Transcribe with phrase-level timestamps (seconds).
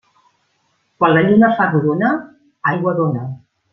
[1.03, 2.09] Quan la lluna fa rodona,
[2.73, 3.29] aigua dóna.